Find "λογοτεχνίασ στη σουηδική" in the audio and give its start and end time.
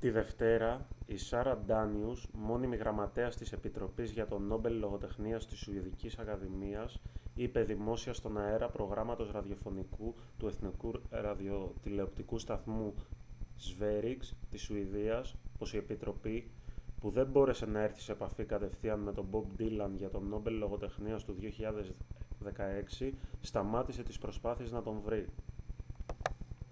4.78-6.10